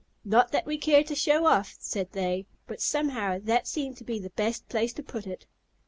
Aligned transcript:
"Not 0.25 0.51
that 0.51 0.65
we 0.65 0.79
care 0.79 1.03
to 1.03 1.13
show 1.13 1.45
off," 1.45 1.77
said 1.79 2.11
they, 2.13 2.47
"but 2.65 2.81
somehow 2.81 3.37
that 3.43 3.67
seemed 3.67 3.97
to 3.97 4.03
be 4.03 4.17
the 4.17 4.31
best 4.31 4.67
place 4.67 4.93
to 4.93 5.03
put 5.03 5.27
it." 5.27 5.45